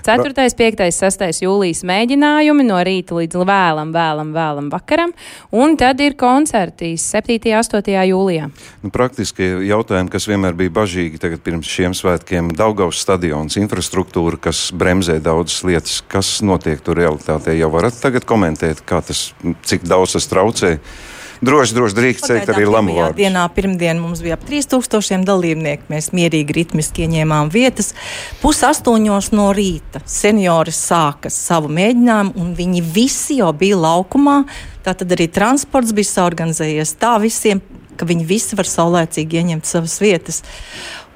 4., 0.08 0.32
5., 0.56 0.80
6. 0.96 1.42
jūlijas 1.44 1.82
mēģinājumi 1.84 2.64
no 2.64 2.78
rīta 2.86 3.16
līdz 3.18 3.42
vēlam, 3.48 3.90
vēlam, 3.92 4.30
vēlam 4.32 4.70
vakaram, 4.72 5.12
un 5.52 5.76
tad 5.76 6.00
ir 6.00 6.16
koncerti 6.16 6.94
7. 6.96 7.36
un 7.36 7.58
8. 7.60 7.90
jūlijā. 8.08 8.48
Nu, 8.84 8.92
praktiski 8.94 9.50
jautājumi, 9.68 10.12
kas 10.14 10.28
vienmēr 10.30 10.56
bija 10.56 10.72
bažīgi 10.80 11.20
tagad 11.20 11.44
pirms 11.44 11.68
šiem 11.68 11.96
svētkiem, 11.96 12.54
Daugaus 12.56 13.02
stadions, 13.04 13.58
infrastruktūra, 13.60 14.40
kas 14.48 14.70
bremzē 14.72 15.18
daudzas 15.20 15.60
lietas, 15.68 16.00
kas 16.08 16.38
notiek 16.40 16.80
tur 16.84 16.96
realitātē, 17.02 17.58
jau 17.58 17.68
varat 17.76 18.00
tagad 18.00 18.24
komentēt, 18.28 18.80
kā 18.88 19.02
tas, 19.04 19.28
cik 19.68 19.84
daudz 19.88 20.16
tas 20.16 20.32
traucē 20.32 20.78
Droši, 21.44 21.74
droši 21.76 21.94
drīkst 21.94 22.26
teikt 22.26 22.50
arī 22.50 22.66
lamu 22.66 22.90
pirmajā 22.90 23.04
vārdu. 23.04 23.20
dienā, 23.22 23.44
pirmdien 23.54 24.00
mums 24.02 24.22
bija 24.24 24.34
ap 24.38 24.44
3000 24.48 25.26
dalībnieku. 25.28 25.86
Mēs 25.92 26.10
mierīgi, 26.16 26.56
ritmiski 26.56 27.06
ieņēmām 27.06 27.52
vietas. 27.54 27.92
Pus 28.42 28.64
astoņos 28.66 29.30
no 29.36 29.48
rīta 29.54 30.02
seniori 30.08 30.74
sāka 30.74 31.30
savu 31.30 31.70
mēģinājumu, 31.70 32.34
un 32.42 32.54
viņi 32.58 32.82
visi 32.82 33.38
jau 33.38 33.52
bija 33.54 33.78
laukumā. 33.78 34.40
Tātad 34.86 35.14
arī 35.14 35.28
transports 35.30 35.94
bija 35.94 36.10
saorganizējies 36.10 36.96
tā 36.98 37.14
visiem, 37.22 37.62
ka 37.98 38.06
viņi 38.08 38.26
visi 38.26 38.58
var 38.58 38.66
saulēcīgi 38.70 39.38
ieņemt 39.42 39.68
savas 39.68 39.98
vietas. 40.02 40.42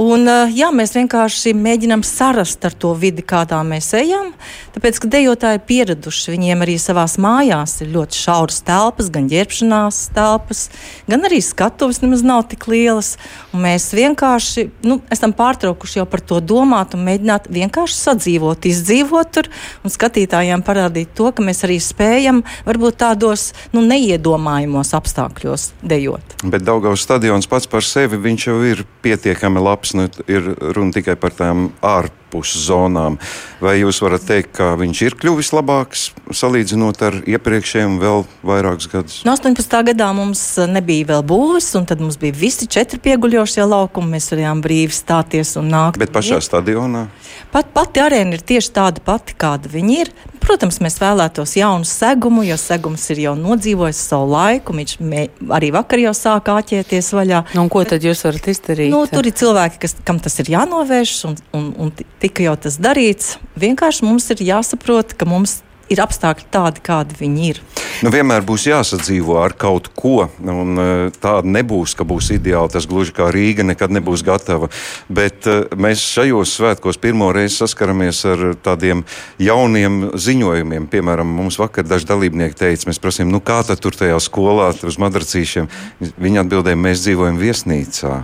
Un, 0.01 0.25
eh, 0.25 0.49
jā, 0.57 0.71
mēs 0.73 0.95
vienkārši 0.97 1.53
mēģinām 1.53 2.01
sarast 2.07 2.65
ar 2.65 2.73
to 2.73 2.95
vidi, 2.97 3.23
kādā 3.23 3.59
mēs 3.67 3.93
ejam. 3.99 4.33
Tāpēc, 4.73 4.99
ka 5.03 5.09
dejotāji 5.13 5.59
ir 5.59 5.65
pieraduši, 5.69 6.33
viņiem 6.33 6.65
arī 6.65 6.79
savās 6.81 7.19
mājās 7.21 7.83
ir 7.85 7.93
ļoti 7.93 8.17
šauras 8.17 8.63
telpas, 8.65 9.11
gan 9.13 9.29
ģērbšanās 9.29 9.99
telpas, 10.17 10.71
gan 11.07 11.29
arī 11.29 11.43
skatuves 11.45 12.01
nemaz 12.01 12.25
nav 12.25 12.47
tik 12.49 12.67
lielas. 12.73 13.19
Un 13.53 13.67
mēs 13.67 13.91
vienkārši 13.93 14.71
nu, 14.89 15.03
esam 15.13 15.35
pārtraukuši 15.37 16.01
jau 16.01 16.07
par 16.09 16.25
to 16.25 16.41
domāt 16.41 16.97
un 16.97 17.05
mēģināt 17.05 17.51
vienkārši 17.53 17.99
sadzīvot, 18.01 18.65
izdzīvot 18.73 19.33
tur 19.37 19.51
un 19.85 19.93
skatītājiem 19.93 20.65
parādīt 20.65 21.13
to, 21.15 21.29
ka 21.37 21.45
mēs 21.45 21.63
arī 21.69 21.77
spējam 21.83 22.43
varbūt 22.65 23.03
tādos 23.05 23.51
nu, 23.77 23.85
neiedomājumos 23.85 24.95
apstākļos 24.97 25.69
dejot. 25.85 26.39
Bet 26.43 26.65
Daugavas 26.65 27.05
stadions 27.05 27.47
pats 27.47 27.69
par 27.69 27.85
sevi 27.85 28.17
jau 28.43 28.59
ir 28.65 28.87
pietiekami 29.05 29.61
labs. 29.61 29.82
Nu, 29.99 30.07
ir 30.31 30.47
runa 30.77 30.95
tikai 30.95 31.17
par 31.19 31.35
tām 31.35 31.73
ārpus 31.83 32.22
zonām. 32.41 33.19
Vai 33.63 33.77
jūs 33.81 34.01
varat 34.03 34.25
teikt, 34.27 34.55
ka 34.57 34.73
viņš 34.81 35.03
ir 35.07 35.17
kļuvis 35.21 35.53
labāks 35.55 36.09
salīdzinot 36.33 37.03
ar 37.05 37.19
iepriekšējiem 37.29 37.99
vēl 38.03 38.25
vairākus 38.47 38.89
gadus? 38.91 39.21
No 39.29 39.37
18. 39.37 39.79
gadā 39.93 40.09
mums 40.17 40.43
nebija 40.71 41.13
vēl 41.13 41.23
būvis, 41.29 41.69
un 41.79 41.87
tad 41.87 42.03
mums 42.03 42.19
bija 42.21 42.35
visi 42.35 42.67
četri 42.67 42.99
pieguļošie 43.03 43.67
laukumi. 43.69 44.17
Mēs 44.17 44.33
varējām 44.33 44.65
brīvi 44.65 44.97
stāties 44.97 45.57
un 45.61 45.71
nākt. 45.73 46.01
Bet 46.03 46.15
pašā 46.15 46.41
stadionā? 46.43 47.07
Pat 47.53 47.71
pati 47.75 48.01
arēna 48.01 48.39
ir 48.39 48.45
tieši 48.49 48.73
tāda 48.75 49.03
pati, 49.05 49.37
kāda 49.39 49.71
viņa 49.73 49.99
ir. 50.01 50.13
Protams, 50.43 50.81
mēs 50.83 50.97
vēlētos 50.99 51.53
jaunu 51.55 51.87
segumu, 51.87 52.43
jo 52.43 52.57
segums 52.59 53.05
ir 53.15 53.21
jau 53.23 53.35
nodzīvojis 53.39 54.01
savu 54.09 54.33
laiku. 54.33 54.75
Viņš 54.75 54.95
mē, 54.99 55.27
arī 55.55 55.71
vakar 55.75 56.03
jau 56.03 56.15
sāka 56.17 56.57
āķēties 56.59 57.13
vaļā. 57.15 57.43
Nu, 57.55 57.63
un 57.63 57.71
ko 57.71 57.85
tad 57.87 58.03
jūs 58.03 58.25
varat 58.27 58.49
izdarīt? 58.51 58.91
Nu, 58.91 59.05
tur 59.11 59.29
ir 59.29 59.37
cilvēki, 59.39 59.79
kas, 59.85 59.95
kam 60.07 60.19
tas 60.23 60.35
ir 60.43 60.51
jānovērš, 60.57 61.15
un, 61.29 61.39
un, 61.55 61.69
un 61.85 61.93
tika 62.23 62.47
jau 62.47 62.55
tas 62.69 62.79
darīts. 62.81 63.37
Vienkārši 63.59 64.07
mums 64.07 64.31
ir 64.35 64.47
jāsaprot, 64.47 65.17
ka 65.19 65.29
mums 65.29 65.61
ir 65.93 66.01
apstākļi 66.03 66.49
tādi, 66.53 66.83
kādi 66.85 67.17
viņi 67.19 67.49
ir. 67.51 67.61
Nu, 68.03 68.11
vienmēr 68.11 68.43
būs 68.47 68.65
jāsadzīvo 68.67 69.37
ar 69.43 69.55
kaut 69.59 69.91
ko. 69.99 70.27
Un, 70.41 70.79
uh, 70.81 71.15
tāda 71.23 71.47
nebūs, 71.47 71.95
ka 71.99 72.07
būs 72.09 72.33
ideāli. 72.35 72.73
Tas 72.73 72.89
gluži 72.91 73.15
kā 73.17 73.29
Rīga 73.35 73.67
nekad 73.67 73.95
nebūs 73.95 74.25
gatava. 74.27 74.71
Bet 75.13 75.47
uh, 75.51 75.67
mēs 75.79 76.03
šajos 76.15 76.57
svētkos 76.59 77.01
pirmo 77.03 77.31
reizi 77.35 77.61
saskaramies 77.61 78.25
ar 78.33 78.45
tādiem 78.65 79.05
jauniem 79.43 80.13
ziņojumiem. 80.19 80.89
Piemēram, 80.93 81.31
mums 81.43 81.61
vakar 81.63 81.87
daži 81.87 82.09
dalībnieki 82.11 82.59
teica, 82.65 82.91
mēs 82.91 83.03
prasījām, 83.03 83.33
nu, 83.33 83.43
kā 83.45 83.61
tad 83.67 83.83
tur 83.83 83.97
tajā 83.99 84.19
skolā, 84.23 84.73
tur 84.79 84.91
uz 84.93 85.01
madracīšiem. 85.03 85.71
Viņi 86.17 86.47
atbildēja, 86.47 86.85
mēs 86.89 87.05
dzīvojam 87.07 87.43
viesnīcā. 87.43 88.23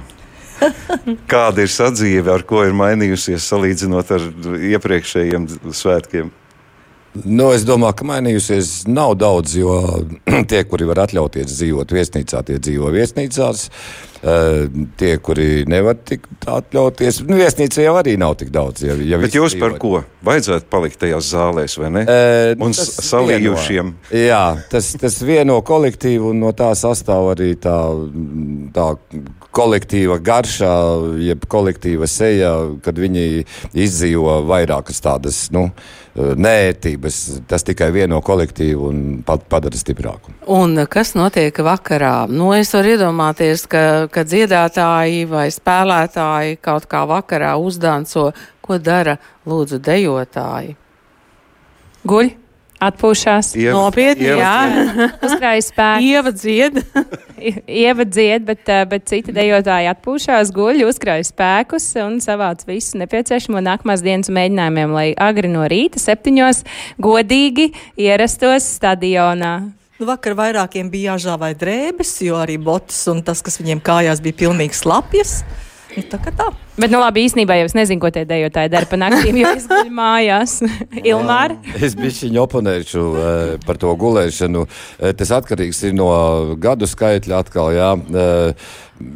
Kāda 1.33 1.65
ir 1.65 1.73
sadzīve, 1.73 2.33
ar 2.33 2.45
ko 2.49 2.65
ir 2.67 2.77
mainījusies 2.77 3.47
salīdzinot 3.53 4.12
ar 4.17 4.29
iepriekšējiem 4.75 5.49
svētkiem? 5.75 6.35
Nu, 7.25 7.49
es 7.57 7.65
domāju, 7.67 7.97
ka 7.99 8.07
mainījusies 8.07 8.85
nav 8.91 9.15
daudz, 9.19 9.57
jo 9.59 9.79
tie, 10.50 10.61
kuri 10.69 10.87
var 10.88 11.03
atļauties 11.07 11.49
dzīvot 11.50 11.95
viesnīcā, 11.95 12.43
tie 12.47 12.59
dzīvo 12.61 12.93
viesnīcās. 12.95 13.69
Uh, 14.19 14.67
tie, 14.99 15.12
kuri 15.23 15.62
nevar 15.71 15.95
tik 16.03 16.25
atļauties, 16.43 17.21
nu, 17.29 17.37
viesnīca 17.38 17.85
jau 17.85 17.93
arī 18.00 18.17
nav 18.19 18.35
tik 18.41 18.50
daudz. 18.55 18.83
Ja, 18.83 18.97
ja 18.99 19.21
Bet 19.23 19.37
jūs 19.37 19.55
par 19.61 19.77
ko? 19.79 20.00
Vajadzētu 20.27 20.67
palikt 20.73 20.99
tajās 21.05 21.31
zālēs, 21.31 21.77
vai 21.79 21.93
ne? 21.95 22.03
Uh, 22.03 22.67
un 22.67 22.75
salījušiem. 22.75 23.93
Vieno, 24.11 24.25
jā, 24.27 24.43
tas, 24.73 24.91
tas 24.99 25.21
vieno 25.23 25.61
kolektīvu, 25.62 26.33
un 26.35 26.43
no 26.43 26.50
tā 26.50 26.73
sastāv 26.79 27.31
arī 27.37 27.53
tā, 27.62 27.79
tā 28.75 28.88
kolektīva 29.59 30.19
garšā, 30.23 30.75
jeb 31.23 31.47
kolektīva 31.50 32.09
seja, 32.11 32.53
kad 32.85 32.99
viņi 32.99 33.45
izdzīvo 33.75 34.41
vairākas 34.49 35.03
tādas, 35.03 35.41
nu, 35.55 35.69
nērtības. 36.19 37.19
Tas 37.50 37.67
tikai 37.67 37.91
vieno 37.95 38.21
kolektīvu 38.25 38.88
un 38.91 39.03
pat 39.27 39.45
padara 39.50 39.79
stiprāku. 39.79 40.35
Un 40.55 40.79
kas 40.91 41.15
notiek 41.19 41.59
vakarā? 41.65 42.27
Nu, 42.31 42.50
es 42.57 42.73
varu 42.75 42.95
iedomāties, 42.95 43.67
ka, 43.71 43.85
ka 44.12 44.27
dziedātāji 44.27 45.27
vai 45.31 45.49
spēlētāji 45.55 46.59
kaut 46.65 46.88
kā 46.91 47.05
vakarā 47.09 47.55
uzdanco, 47.62 48.31
ko 48.62 48.79
dara 48.83 49.19
lūdzu 49.49 49.81
dejotāji. 49.83 50.77
Guļ! 52.09 52.37
Atpūšās. 52.78 53.52
Ieva, 53.58 53.75
Nopietni, 53.75 54.28
ieva 54.28 54.38
jā. 54.38 54.84
Uzkrājas 55.26 55.71
spēku. 55.73 56.04
Ieva 56.06 56.32
dzied. 56.34 56.78
ieva 57.82 58.06
dzied, 58.06 58.45
bet, 58.47 58.71
bet 58.91 59.08
citi 59.10 59.34
dejotāji 59.34 59.91
atpūšās, 59.91 60.52
guļ, 60.54 60.84
uzkrājas 60.86 61.32
spēkus 61.32 61.88
un 62.04 62.21
savāc 62.23 62.62
visu 62.69 63.00
nepieciešamo 63.02 63.62
nākamās 63.67 64.04
dienas 64.06 64.30
mēģinājumiem, 64.30 64.95
lai 64.95 65.08
agri 65.19 65.50
no 65.50 65.67
rīta 65.71 65.99
septiņos 66.02 66.62
godīgi 67.02 67.73
ierastos 67.99 68.71
stadionā. 68.78 69.56
Nu, 69.99 70.06
vakar 70.06 70.36
vairākiem 70.38 70.93
bija 70.93 71.17
jāžāvai 71.17 71.56
drēbes, 71.58 72.21
jo 72.23 72.36
arī 72.38 72.54
botas 72.62 73.00
un 73.10 73.25
tas, 73.26 73.43
kas 73.43 73.58
viņiem 73.58 73.82
kājās, 73.82 74.23
bija 74.23 74.45
pilnīgi 74.47 74.78
slapjas. 74.78 75.41
Nu, 75.99 76.04
tā 76.06 76.19
kā 76.23 76.30
tā. 76.30 76.47
Bet, 76.78 76.93
nu, 76.93 77.00
labi, 77.02 77.25
īstenībā 77.26 77.56
jau 77.58 77.67
es 77.67 77.75
nezinu, 77.75 77.99
ko 77.99 78.11
tie 78.15 78.23
dejotāji 78.28 78.71
dara 78.71 78.87
pa 78.87 78.99
naktīm, 79.00 79.41
jo 79.41 79.50
es 79.50 79.65
guļu 79.67 79.91
mājās. 79.99 80.58
Ilmār? 81.11 81.56
es 81.75 81.97
bišķiņu 81.99 82.43
oponēšu 82.45 83.06
uh, 83.08 83.54
par 83.67 83.80
to 83.82 83.91
gulēšanu. 83.99 84.63
Uh, 84.69 85.15
tas 85.19 85.32
atkarīgs 85.41 85.82
ir 85.89 85.97
no 85.99 86.11
gadu 86.63 86.87
skaitļa 86.87 87.41
atkal, 87.43 87.73
jā. 87.75 87.89
Uh, 87.99 88.69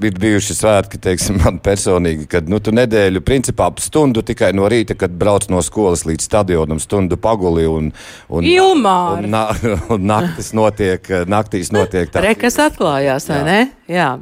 ir 0.08 0.18
bijuši 0.24 0.56
svētki, 0.58 0.98
teiksim, 1.06 1.38
man 1.44 1.60
personīgi, 1.62 2.26
kad 2.34 2.50
nu, 2.50 2.58
tu 2.58 2.74
nedēļu 2.74 3.22
principā 3.26 3.70
stundu 3.82 4.26
tikai 4.26 4.50
no 4.58 4.66
rīta, 4.70 4.98
kad 4.98 5.14
brauc 5.14 5.46
no 5.54 5.62
skolas 5.62 6.02
līdz 6.08 6.26
stadionam, 6.26 6.82
stundu 6.82 7.20
paguli 7.22 7.68
un, 7.70 7.92
un, 8.26 8.50
Ilmār. 8.56 9.22
un, 9.22 9.30
na, 9.36 9.46
un 9.94 10.10
naktis 10.10 10.50
notiek, 10.58 11.14
naktīs 11.30 11.70
notiek 11.74 12.10
tā. 12.10 12.26
Rekas 12.26 12.58
atklājās, 12.66 13.30
vai 13.30 13.40
ne? 13.46 13.62
Jā. 13.86 14.16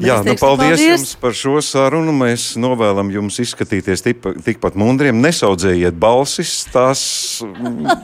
Jā, 0.00 0.16
nu, 0.24 0.32
paldies, 0.32 0.40
paldies 0.40 0.82
jums 0.82 1.10
par 1.20 1.34
šo 1.36 1.58
sarunu. 1.64 2.12
Mēs 2.16 2.54
novēlam 2.60 3.10
jums 3.12 3.36
izskatīties 3.42 4.02
tikpat 4.06 4.76
mundriem. 4.80 5.18
Nesaudzējiet 5.20 5.96
balsis, 6.00 6.54
tās, 6.72 7.02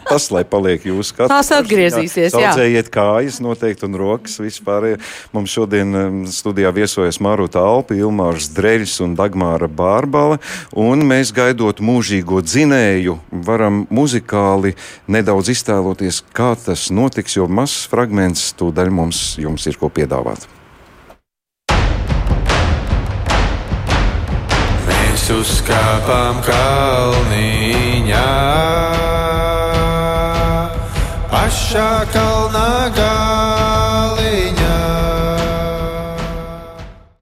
tas, 0.04 0.28
lai 0.34 0.42
paliek 0.48 0.84
jūsu 0.84 1.14
skatījumā. 1.14 1.38
Tās 1.38 1.52
atgriezīsies. 1.56 2.34
Jā, 2.36 2.52
saudzējiet 2.52 2.90
kājas 2.92 3.40
noteikti 3.44 3.88
un 3.88 3.96
rokas 4.00 4.36
vispār. 4.42 4.88
Mums 5.32 5.54
šodien 5.56 6.26
studijā 6.32 6.72
viesojas 6.76 7.20
Maruta 7.24 7.64
Alpi, 7.64 7.96
Ilmārs 8.02 8.50
Dreļs 8.56 8.98
un 9.06 9.16
Dagmāra 9.18 9.70
Bārbala. 9.70 10.36
Un 10.76 11.06
mēs 11.08 11.32
gaidot 11.36 11.80
mūžīgo 11.80 12.42
dzinēju, 12.44 13.16
varam 13.46 13.84
muzikāli 13.88 14.76
nedaudz 15.08 15.54
iztēloties, 15.56 16.20
kā 16.36 16.52
tas 16.60 16.90
notiks, 16.92 17.38
jo 17.40 17.48
mazs 17.48 17.86
fragments 17.90 18.50
tūdaļ 18.60 18.92
mums 19.00 19.24
jums 19.40 19.66
ir 19.70 19.80
ko 19.80 19.88
piedāvāt. 19.92 20.48
uzkāpām 25.34 26.38
kalniņā. 26.46 28.30
Pašā 31.32 31.90
kalnā 32.14 32.70
gājā. 32.94 33.55